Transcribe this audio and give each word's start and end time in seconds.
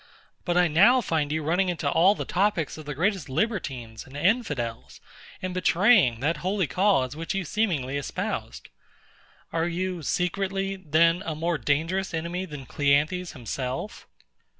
But 0.45 0.57
I 0.57 0.67
now 0.67 0.99
find 0.99 1.31
you 1.31 1.43
running 1.43 1.69
into 1.69 1.87
all 1.87 2.15
the 2.15 2.25
topics 2.25 2.75
of 2.75 2.85
the 2.87 2.95
greatest 2.95 3.29
libertines 3.29 4.03
and 4.03 4.17
infidels, 4.17 4.99
and 5.43 5.53
betraying 5.53 6.21
that 6.21 6.37
holy 6.37 6.65
cause 6.65 7.15
which 7.15 7.35
you 7.35 7.45
seemingly 7.45 7.97
espoused. 7.97 8.69
Are 9.53 9.67
you 9.67 10.01
secretly, 10.01 10.75
then, 10.75 11.21
a 11.23 11.35
more 11.35 11.59
dangerous 11.59 12.15
enemy 12.15 12.45
than 12.45 12.65
CLEANTHES 12.65 13.33
himself? 13.33 14.07